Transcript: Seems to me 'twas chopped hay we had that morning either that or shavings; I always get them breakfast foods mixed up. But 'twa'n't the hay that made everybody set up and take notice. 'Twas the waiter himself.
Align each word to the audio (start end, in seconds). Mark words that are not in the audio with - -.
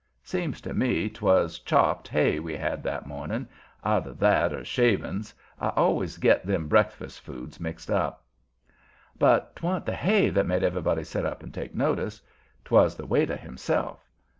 Seems 0.23 0.61
to 0.61 0.73
me 0.73 1.09
'twas 1.11 1.59
chopped 1.59 2.07
hay 2.07 2.39
we 2.39 2.55
had 2.57 2.81
that 2.81 3.05
morning 3.05 3.47
either 3.83 4.13
that 4.15 4.51
or 4.51 4.65
shavings; 4.65 5.31
I 5.59 5.69
always 5.75 6.17
get 6.17 6.43
them 6.43 6.67
breakfast 6.67 7.19
foods 7.21 7.59
mixed 7.59 7.91
up. 7.91 8.23
But 9.19 9.55
'twa'n't 9.55 9.85
the 9.85 9.93
hay 9.93 10.31
that 10.31 10.47
made 10.47 10.63
everybody 10.63 11.03
set 11.03 11.23
up 11.23 11.43
and 11.43 11.53
take 11.53 11.75
notice. 11.75 12.19
'Twas 12.65 12.95
the 12.95 13.05
waiter 13.05 13.35
himself. 13.37 13.99